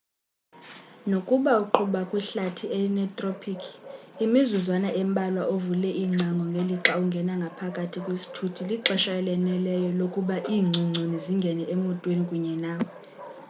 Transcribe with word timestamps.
nokuba 1.09 1.51
uqhuba 1.63 2.01
kwihlathi 2.09 2.65
elinethropikhi 2.75 3.73
imizuzwana 4.23 4.89
embalwa 5.01 5.43
uvule 5.55 5.89
iingcango 6.01 6.43
ngelixa 6.51 6.91
ungena 7.01 7.33
ngaphakathi 7.41 7.97
kwisithuthi 8.05 8.61
lixesha 8.69 9.11
elaneleyo 9.21 9.89
lokuba 9.99 10.35
iingcongconi 10.53 11.17
zingene 11.25 11.63
emotweni 11.73 12.23
kunye 12.29 12.53
nawe 12.63 12.89